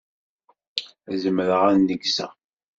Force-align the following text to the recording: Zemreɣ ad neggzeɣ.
Zemreɣ 1.21 1.61
ad 1.69 1.77
neggzeɣ. 1.77 2.31